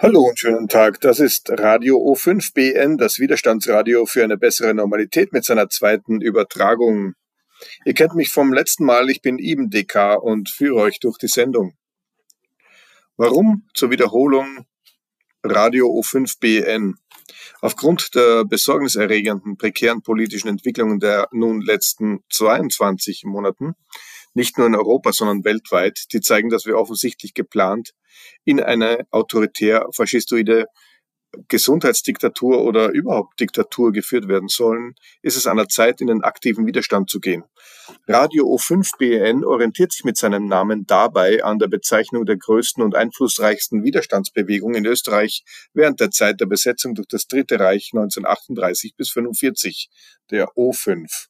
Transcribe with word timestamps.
Hallo 0.00 0.20
und 0.28 0.38
schönen 0.38 0.68
Tag. 0.68 1.00
Das 1.00 1.18
ist 1.18 1.50
Radio 1.50 1.96
O5BN, 1.96 2.98
das 2.98 3.18
Widerstandsradio 3.18 4.06
für 4.06 4.22
eine 4.22 4.36
bessere 4.36 4.72
Normalität 4.72 5.32
mit 5.32 5.44
seiner 5.44 5.68
zweiten 5.70 6.20
Übertragung. 6.20 7.14
Ihr 7.84 7.94
kennt 7.94 8.14
mich 8.14 8.28
vom 8.30 8.52
letzten 8.52 8.84
Mal. 8.84 9.10
Ich 9.10 9.22
bin 9.22 9.40
Ibn 9.40 9.70
DK 9.70 10.14
und 10.22 10.50
führe 10.50 10.82
euch 10.82 11.00
durch 11.00 11.18
die 11.18 11.26
Sendung. 11.26 11.74
Warum 13.16 13.66
zur 13.74 13.90
Wiederholung 13.90 14.66
Radio 15.42 15.88
O5BN? 15.88 16.94
Aufgrund 17.60 18.14
der 18.14 18.44
besorgniserregenden 18.44 19.56
prekären 19.56 20.02
politischen 20.02 20.46
Entwicklungen 20.46 21.00
der 21.00 21.26
nun 21.32 21.60
letzten 21.60 22.20
22 22.30 23.24
Monaten, 23.24 23.74
nicht 24.38 24.56
nur 24.56 24.68
in 24.68 24.76
Europa, 24.76 25.12
sondern 25.12 25.44
weltweit, 25.44 26.04
die 26.12 26.20
zeigen, 26.20 26.48
dass 26.48 26.64
wir 26.64 26.78
offensichtlich 26.78 27.34
geplant 27.34 27.90
in 28.44 28.60
eine 28.60 29.06
autoritär-faschistoide 29.10 30.66
Gesundheitsdiktatur 31.48 32.62
oder 32.62 32.88
überhaupt 32.88 33.38
Diktatur 33.38 33.92
geführt 33.92 34.28
werden 34.28 34.48
sollen, 34.48 34.94
ist 35.22 35.36
es 35.36 35.46
an 35.46 35.58
der 35.58 35.68
Zeit, 35.68 36.00
in 36.00 36.06
den 36.06 36.22
aktiven 36.22 36.66
Widerstand 36.66 37.10
zu 37.10 37.20
gehen. 37.20 37.44
Radio 38.06 38.46
O5 38.46 38.96
BN 38.96 39.44
orientiert 39.44 39.92
sich 39.92 40.04
mit 40.04 40.16
seinem 40.16 40.46
Namen 40.46 40.86
dabei 40.86 41.44
an 41.44 41.58
der 41.58 41.68
Bezeichnung 41.68 42.24
der 42.24 42.38
größten 42.38 42.82
und 42.82 42.94
einflussreichsten 42.94 43.82
Widerstandsbewegung 43.82 44.74
in 44.74 44.86
Österreich 44.86 45.44
während 45.74 46.00
der 46.00 46.10
Zeit 46.10 46.40
der 46.40 46.46
Besetzung 46.46 46.94
durch 46.94 47.08
das 47.08 47.26
Dritte 47.26 47.60
Reich 47.60 47.90
1938 47.92 48.94
bis 48.96 49.08
1945, 49.08 49.90
der 50.30 50.48
O5. 50.52 51.28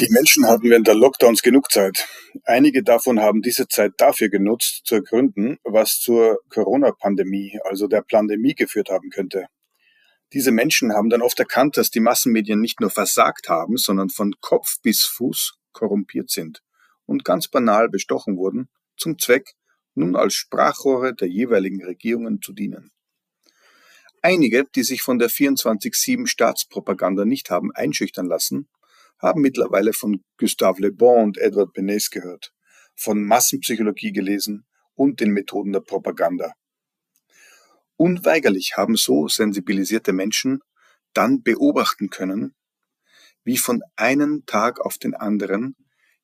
Die 0.00 0.08
Menschen 0.10 0.46
hatten 0.46 0.70
während 0.70 0.86
der 0.86 0.94
Lockdowns 0.94 1.42
genug 1.42 1.70
Zeit. 1.70 2.08
Einige 2.44 2.82
davon 2.82 3.20
haben 3.20 3.42
diese 3.42 3.68
Zeit 3.68 3.92
dafür 3.98 4.30
genutzt, 4.30 4.82
zu 4.84 4.96
ergründen, 4.96 5.58
was 5.64 6.00
zur 6.00 6.38
Corona-Pandemie, 6.48 7.58
also 7.64 7.86
der 7.86 8.02
Pandemie, 8.02 8.54
geführt 8.54 8.88
haben 8.90 9.10
könnte. 9.10 9.46
Diese 10.32 10.50
Menschen 10.50 10.94
haben 10.94 11.10
dann 11.10 11.20
oft 11.20 11.38
erkannt, 11.38 11.76
dass 11.76 11.90
die 11.90 12.00
Massenmedien 12.00 12.60
nicht 12.60 12.80
nur 12.80 12.90
versagt 12.90 13.48
haben, 13.48 13.76
sondern 13.76 14.08
von 14.08 14.34
Kopf 14.40 14.80
bis 14.82 15.04
Fuß 15.04 15.58
korrumpiert 15.72 16.30
sind 16.30 16.62
und 17.04 17.24
ganz 17.24 17.48
banal 17.48 17.88
bestochen 17.88 18.38
wurden, 18.38 18.68
zum 18.96 19.18
Zweck, 19.18 19.52
nun 19.94 20.16
als 20.16 20.34
Sprachrohre 20.34 21.14
der 21.14 21.28
jeweiligen 21.28 21.84
Regierungen 21.84 22.40
zu 22.40 22.54
dienen. 22.54 22.90
Einige, 24.22 24.64
die 24.74 24.84
sich 24.84 25.02
von 25.02 25.18
der 25.18 25.28
24-7 25.28 26.26
Staatspropaganda 26.26 27.24
nicht 27.24 27.50
haben 27.50 27.72
einschüchtern 27.72 28.26
lassen, 28.26 28.68
haben 29.22 29.40
mittlerweile 29.40 29.92
von 29.92 30.22
Gustave 30.36 30.82
Le 30.82 30.92
Bon 30.92 31.22
und 31.22 31.38
Edward 31.38 31.72
Bernays 31.72 32.10
gehört, 32.10 32.52
von 32.94 33.22
Massenpsychologie 33.22 34.12
gelesen 34.12 34.66
und 34.94 35.20
den 35.20 35.30
Methoden 35.30 35.72
der 35.72 35.80
Propaganda. 35.80 36.52
Unweigerlich 37.96 38.72
haben 38.76 38.96
so 38.96 39.28
sensibilisierte 39.28 40.12
Menschen 40.12 40.60
dann 41.14 41.42
beobachten 41.42 42.10
können, 42.10 42.54
wie 43.44 43.56
von 43.56 43.82
einem 43.96 44.44
Tag 44.46 44.80
auf 44.80 44.98
den 44.98 45.14
anderen 45.14 45.76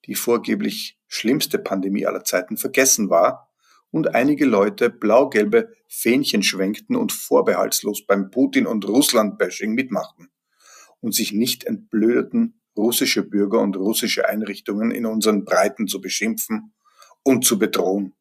die 0.06 0.14
vorgeblich 0.14 0.98
schlimmste 1.06 1.58
Pandemie 1.58 2.06
aller 2.06 2.24
Zeiten 2.24 2.56
vergessen 2.56 3.10
war 3.10 3.50
und 3.91 4.14
einige 4.14 4.44
Leute 4.44 4.91
blau-gelbe 4.91 5.72
Fähnchen 5.88 6.42
schwenkten 6.42 6.96
und 6.96 7.12
vorbehaltslos 7.12 8.06
beim 8.06 8.30
Putin- 8.30 8.66
und 8.66 8.86
Russland-Bashing 8.86 9.72
mitmachten 9.72 10.28
und 11.00 11.14
sich 11.14 11.32
nicht 11.32 11.64
entblödeten 11.64 12.57
russische 12.78 13.22
Bürger 13.22 13.60
und 13.60 13.76
russische 13.76 14.28
Einrichtungen 14.28 14.90
in 14.90 15.04
unseren 15.04 15.44
Breiten 15.44 15.86
zu 15.86 16.00
beschimpfen 16.00 16.72
und 17.22 17.44
zu 17.44 17.58
bedrohen. 17.58 18.14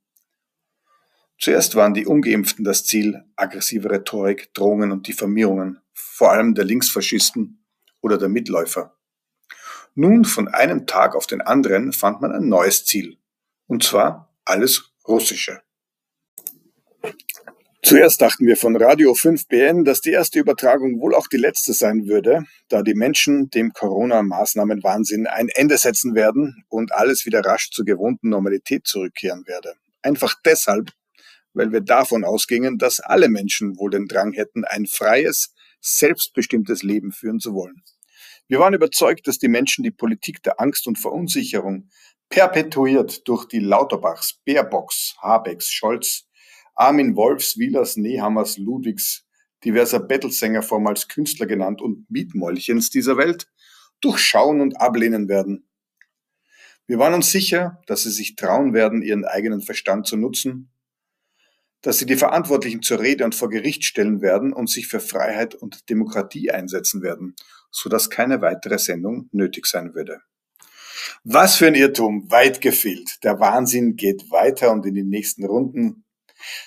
Zuerst 1.39 1.75
waren 1.75 1.93
die 1.93 2.07
Ungeimpften 2.07 2.65
das 2.65 2.83
Ziel 2.83 3.23
aggressiver 3.35 3.91
Rhetorik, 3.91 4.53
Drohungen 4.53 4.91
und 4.91 5.07
Diffamierungen, 5.07 5.79
vor 5.93 6.31
allem 6.31 6.55
der 6.55 6.65
Linksfaschisten 6.65 7.63
oder 8.01 8.17
der 8.17 8.27
Mitläufer. 8.27 8.97
Nun, 9.93 10.25
von 10.25 10.47
einem 10.47 10.87
Tag 10.87 11.15
auf 11.15 11.27
den 11.27 11.41
anderen, 11.41 11.93
fand 11.93 12.21
man 12.21 12.31
ein 12.31 12.49
neues 12.49 12.85
Ziel, 12.85 13.17
und 13.67 13.83
zwar 13.83 14.35
alles 14.45 14.93
Russische. 15.07 15.61
Zuerst 17.83 18.21
dachten 18.21 18.45
wir 18.47 18.57
von 18.57 18.75
Radio 18.75 19.13
5 19.13 19.47
BN, 19.47 19.85
dass 19.85 20.01
die 20.01 20.11
erste 20.11 20.39
Übertragung 20.39 20.99
wohl 20.99 21.13
auch 21.13 21.27
die 21.27 21.37
letzte 21.37 21.73
sein 21.73 22.07
würde, 22.07 22.43
da 22.69 22.81
die 22.81 22.95
Menschen 22.95 23.49
dem 23.51 23.71
Corona-Maßnahmenwahnsinn 23.71 25.27
ein 25.27 25.47
Ende 25.49 25.77
setzen 25.77 26.15
werden 26.15 26.65
und 26.69 26.91
alles 26.91 27.25
wieder 27.25 27.41
rasch 27.41 27.69
zur 27.69 27.85
gewohnten 27.85 28.29
Normalität 28.29 28.87
zurückkehren 28.87 29.45
werde. 29.45 29.75
Einfach 30.01 30.33
deshalb, 30.43 30.91
weil 31.53 31.71
wir 31.71 31.81
davon 31.81 32.25
ausgingen, 32.25 32.77
dass 32.77 32.99
alle 32.99 33.29
Menschen 33.29 33.77
wohl 33.77 33.91
den 33.91 34.07
Drang 34.07 34.33
hätten, 34.33 34.65
ein 34.65 34.87
freies, 34.87 35.53
selbstbestimmtes 35.79 36.81
Leben 36.81 37.11
führen 37.11 37.39
zu 37.39 37.53
wollen. 37.53 37.83
Wir 38.47 38.59
waren 38.59 38.73
überzeugt, 38.73 39.27
dass 39.27 39.37
die 39.37 39.49
Menschen 39.49 39.83
die 39.83 39.91
Politik 39.91 40.41
der 40.41 40.59
Angst 40.59 40.87
und 40.87 40.97
Verunsicherung 40.97 41.89
perpetuiert 42.29 43.27
durch 43.27 43.45
die 43.45 43.59
Lauterbachs, 43.59 44.39
Baerbocks, 44.45 45.15
Habecks, 45.21 45.69
Scholz, 45.69 46.27
Armin 46.77 47.15
Wolfs, 47.15 47.57
Wielers, 47.57 47.97
Nehammers, 47.97 48.57
Ludwigs, 48.57 49.25
diverser 49.65 49.99
Bettelsänger 49.99 50.61
vormals 50.61 51.07
Künstler 51.07 51.47
genannt 51.47 51.81
und 51.81 52.09
Mietmäulchens 52.09 52.91
dieser 52.91 53.17
Welt, 53.17 53.47
durchschauen 53.99 54.61
und 54.61 54.79
ablehnen 54.79 55.27
werden. 55.27 55.67
Wir 56.85 56.99
waren 56.99 57.15
uns 57.15 57.31
sicher, 57.31 57.81
dass 57.87 58.03
sie 58.03 58.11
sich 58.11 58.35
trauen 58.35 58.73
werden, 58.73 59.01
ihren 59.01 59.25
eigenen 59.25 59.61
Verstand 59.61 60.05
zu 60.05 60.17
nutzen, 60.17 60.69
dass 61.81 61.97
sie 61.97 62.05
die 62.05 62.15
Verantwortlichen 62.15 62.83
zur 62.83 62.99
Rede 62.99 63.25
und 63.25 63.33
vor 63.33 63.49
Gericht 63.49 63.83
stellen 63.83 64.21
werden 64.21 64.53
und 64.53 64.69
sich 64.69 64.87
für 64.87 64.99
Freiheit 64.99 65.55
und 65.55 65.89
Demokratie 65.89 66.51
einsetzen 66.51 67.01
werden, 67.01 67.35
so 67.71 67.89
dass 67.89 68.09
keine 68.09 68.41
weitere 68.41 68.77
Sendung 68.77 69.29
nötig 69.31 69.65
sein 69.65 69.95
würde. 69.95 70.21
Was 71.23 71.55
für 71.55 71.67
ein 71.67 71.75
Irrtum, 71.75 72.29
weit 72.29 72.61
gefehlt. 72.61 73.23
Der 73.23 73.39
Wahnsinn 73.39 73.95
geht 73.95 74.29
weiter 74.29 74.71
und 74.71 74.85
in 74.85 74.93
den 74.93 75.09
nächsten 75.09 75.43
Runden 75.45 76.05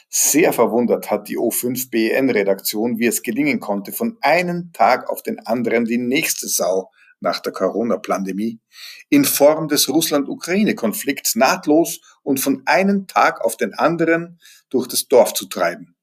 sehr 0.09 0.53
verwundert 0.53 1.11
hat 1.11 1.29
die 1.29 1.39
O5-BN-Redaktion, 1.39 2.99
wie 2.99 3.07
es 3.07 3.23
gelingen 3.23 3.61
konnte, 3.61 3.93
von 3.93 4.19
einem 4.21 4.73
Tag 4.73 5.09
auf 5.09 5.23
den 5.23 5.39
anderen 5.47 5.85
die 5.85 5.99
nächste 5.99 6.49
Sau 6.49 6.91
nach 7.21 7.41
der 7.41 7.53
Corona-Pandemie 7.53 8.61
in 9.09 9.25
Form 9.25 9.69
des 9.69 9.89
Russland-Ukraine-Konflikts 9.89 11.37
nahtlos 11.37 12.01
und 12.23 12.41
von 12.41 12.63
einem 12.67 13.07
Tag 13.07 13.41
auf 13.43 13.57
den 13.57 13.75
anderen 13.75 14.41
durch 14.71 14.89
das 14.89 15.09
Dorf 15.09 15.35
zu 15.35 15.47
treiben. 15.47 15.97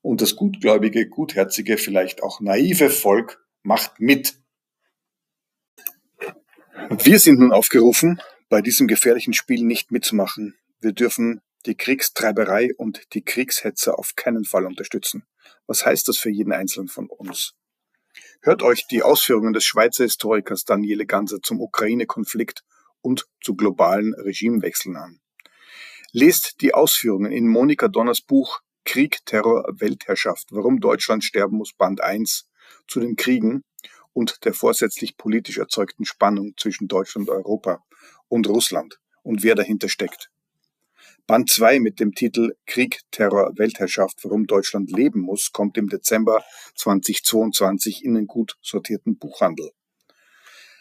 Und 0.00 0.20
das 0.20 0.34
gutgläubige, 0.34 1.08
gutherzige, 1.08 1.78
vielleicht 1.78 2.22
auch 2.22 2.40
naive 2.40 2.90
Volk 2.90 3.44
macht 3.62 4.00
mit. 4.00 4.34
Wir 7.04 7.20
sind 7.20 7.38
nun 7.38 7.52
aufgerufen, 7.52 8.20
bei 8.48 8.60
diesem 8.60 8.88
gefährlichen 8.88 9.32
Spiel 9.32 9.64
nicht 9.64 9.92
mitzumachen. 9.92 10.56
Wir 10.80 10.92
dürfen 10.92 11.40
die 11.66 11.76
Kriegstreiberei 11.76 12.70
und 12.76 13.14
die 13.14 13.22
Kriegshetze 13.22 13.96
auf 13.96 14.14
keinen 14.16 14.44
Fall 14.44 14.66
unterstützen. 14.66 15.24
Was 15.66 15.86
heißt 15.86 16.08
das 16.08 16.18
für 16.18 16.30
jeden 16.30 16.52
Einzelnen 16.52 16.88
von 16.88 17.08
uns? 17.08 17.54
Hört 18.42 18.62
euch 18.62 18.86
die 18.86 19.02
Ausführungen 19.02 19.52
des 19.52 19.64
Schweizer 19.64 20.04
Historikers 20.04 20.64
Daniele 20.64 21.06
Ganser 21.06 21.40
zum 21.42 21.60
Ukraine-Konflikt 21.60 22.64
und 23.00 23.26
zu 23.40 23.54
globalen 23.54 24.14
Regimewechseln 24.14 24.96
an. 24.96 25.20
Lest 26.12 26.60
die 26.60 26.74
Ausführungen 26.74 27.32
in 27.32 27.48
Monika 27.48 27.88
Donners 27.88 28.20
Buch 28.20 28.60
Krieg, 28.84 29.24
Terror, 29.24 29.64
Weltherrschaft, 29.78 30.48
warum 30.50 30.80
Deutschland 30.80 31.24
sterben 31.24 31.56
muss, 31.56 31.72
Band 31.72 32.00
1 32.00 32.48
zu 32.88 33.00
den 33.00 33.16
Kriegen 33.16 33.62
und 34.12 34.44
der 34.44 34.54
vorsätzlich 34.54 35.16
politisch 35.16 35.58
erzeugten 35.58 36.04
Spannung 36.04 36.54
zwischen 36.58 36.88
Deutschland, 36.88 37.28
Europa 37.28 37.82
und 38.28 38.48
Russland 38.48 38.98
und 39.22 39.42
wer 39.42 39.54
dahinter 39.54 39.88
steckt. 39.88 40.30
Band 41.32 41.48
2 41.48 41.80
mit 41.80 41.98
dem 41.98 42.12
Titel 42.12 42.52
Krieg, 42.66 43.00
Terror, 43.10 43.52
Weltherrschaft, 43.56 44.18
warum 44.22 44.46
Deutschland 44.46 44.92
leben 44.92 45.20
muss, 45.20 45.50
kommt 45.50 45.78
im 45.78 45.88
Dezember 45.88 46.44
2022 46.74 48.04
in 48.04 48.12
den 48.12 48.26
gut 48.26 48.58
sortierten 48.60 49.16
Buchhandel. 49.16 49.70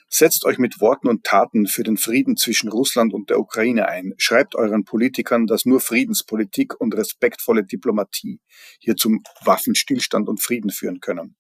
Setzt 0.10 0.44
euch 0.44 0.58
mit 0.58 0.82
Worten 0.82 1.08
und 1.08 1.24
Taten 1.24 1.68
für 1.68 1.84
den 1.84 1.96
Frieden 1.96 2.36
zwischen 2.36 2.68
Russland 2.68 3.14
und 3.14 3.30
der 3.30 3.40
Ukraine 3.40 3.88
ein. 3.88 4.14
Schreibt 4.18 4.56
euren 4.56 4.84
Politikern, 4.84 5.48
dass 5.48 5.66
nur 5.66 5.80
Friedenspolitik 5.80 6.78
und 6.82 6.98
respektvolle 6.98 7.64
Diplomatie 7.64 8.42
hier 8.80 8.98
zum 8.98 9.24
Waffenstillstand 9.46 10.28
und 10.28 10.44
Frieden 10.44 10.72
führen 10.72 11.00
können. 11.00 11.38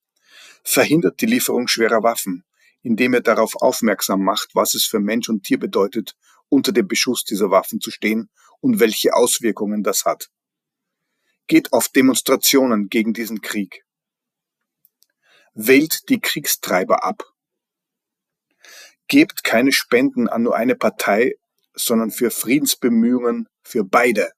Verhindert 0.63 1.19
die 1.19 1.25
Lieferung 1.25 1.67
schwerer 1.67 2.01
Waffen, 2.01 2.45
indem 2.81 3.13
ihr 3.13 3.21
darauf 3.21 3.57
aufmerksam 3.57 4.23
macht, 4.23 4.51
was 4.53 4.73
es 4.73 4.85
für 4.85 5.01
Mensch 5.01 5.27
und 5.27 5.43
Tier 5.43 5.59
bedeutet, 5.59 6.15
unter 6.51 6.71
dem 6.71 6.87
Beschuss 6.87 7.23
dieser 7.23 7.49
Waffen 7.49 7.79
zu 7.79 7.89
stehen 7.89 8.29
und 8.59 8.79
welche 8.79 9.13
Auswirkungen 9.13 9.83
das 9.83 10.05
hat. 10.05 10.29
Geht 11.47 11.73
auf 11.73 11.89
Demonstrationen 11.89 12.89
gegen 12.89 13.13
diesen 13.13 13.41
Krieg. 13.41 13.83
Wählt 15.53 16.09
die 16.09 16.19
Kriegstreiber 16.19 17.03
ab. 17.03 17.23
Gebt 19.07 19.43
keine 19.43 19.71
Spenden 19.71 20.29
an 20.29 20.43
nur 20.43 20.55
eine 20.55 20.75
Partei 20.75 21.35
sondern 21.73 22.11
für 22.11 22.31
Friedensbemühungen 22.31 23.47
für 23.63 23.83
beide. 23.83 24.31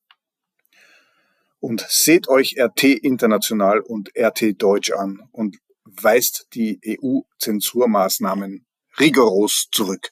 Und 1.59 1.85
seht 1.89 2.27
euch 2.27 2.55
RT 2.59 2.83
International 2.83 3.79
und 3.79 4.11
RT 4.17 4.61
Deutsch 4.61 4.91
an 4.91 5.21
und 5.31 5.57
weist 5.85 6.47
die 6.53 6.79
EU-Zensurmaßnahmen 6.85 8.65
rigoros 8.99 9.69
zurück. 9.71 10.11